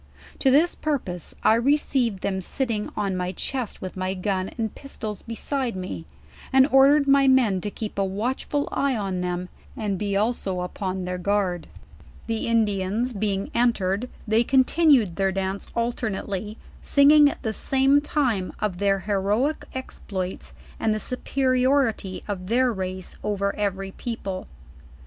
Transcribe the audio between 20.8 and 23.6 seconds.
the superiority of their race over